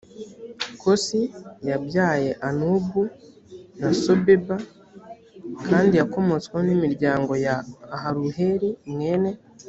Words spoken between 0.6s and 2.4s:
kosi yabyaye